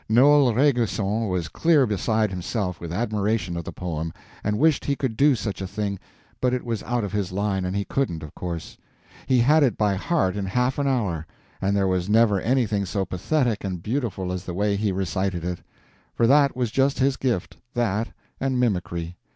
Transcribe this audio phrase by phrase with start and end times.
[0.09, 4.11] Noel Rainguesson was clear beside himself with admiration of the poem,
[4.43, 5.99] and wished he could do such a thing,
[6.41, 8.79] but it was out of his line, and he couldn't, of course.
[9.27, 11.27] He had it by heart in half an hour,
[11.61, 15.59] and there was never anything so pathetic and beautiful as the way he recited it.
[16.15, 18.07] For that was just his gift—that
[18.39, 19.17] and mimicry.